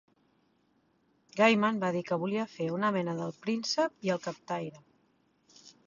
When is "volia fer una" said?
2.25-2.91